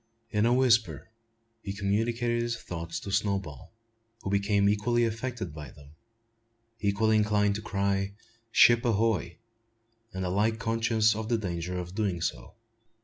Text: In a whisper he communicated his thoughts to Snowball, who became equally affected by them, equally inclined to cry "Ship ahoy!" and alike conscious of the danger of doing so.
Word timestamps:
In 0.31 0.47
a 0.47 0.53
whisper 0.55 1.09
he 1.61 1.73
communicated 1.73 2.41
his 2.41 2.57
thoughts 2.57 2.99
to 3.01 3.11
Snowball, 3.11 3.71
who 4.23 4.31
became 4.31 4.67
equally 4.67 5.05
affected 5.05 5.53
by 5.53 5.69
them, 5.69 5.91
equally 6.79 7.17
inclined 7.17 7.53
to 7.53 7.61
cry 7.61 8.15
"Ship 8.51 8.83
ahoy!" 8.83 9.37
and 10.11 10.25
alike 10.25 10.57
conscious 10.57 11.13
of 11.15 11.29
the 11.29 11.37
danger 11.37 11.77
of 11.77 11.93
doing 11.93 12.19
so. 12.19 12.55